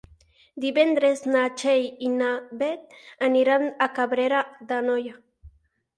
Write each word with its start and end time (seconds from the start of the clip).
Divendres 0.61 1.19
na 1.33 1.43
Txell 1.59 1.85
i 2.09 2.09
na 2.15 2.31
Beth 2.63 2.97
aniran 3.31 3.69
a 3.87 3.93
Cabrera 3.99 4.41
d'Anoia. 4.73 5.19